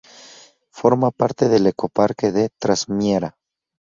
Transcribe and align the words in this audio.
Forma 0.71 1.11
parte 1.11 1.47
del 1.47 1.67
Ecoparque 1.67 2.31
de 2.31 2.49
Trasmiera. 2.57 3.37